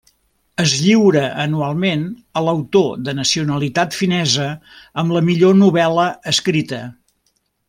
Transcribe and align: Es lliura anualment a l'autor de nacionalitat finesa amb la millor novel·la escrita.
Es 0.61 0.71
lliura 0.83 1.21
anualment 1.43 2.05
a 2.41 2.43
l'autor 2.47 2.89
de 3.09 3.15
nacionalitat 3.19 3.99
finesa 4.01 4.49
amb 5.03 5.17
la 5.19 5.23
millor 5.29 5.57
novel·la 5.63 6.09
escrita. 6.37 6.83